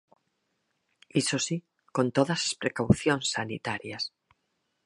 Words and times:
Iso 1.21 1.37
si, 1.47 1.57
con 1.95 2.07
todas 2.17 2.39
as 2.47 2.53
precaucións 2.63 3.25
sanitarias. 3.35 4.03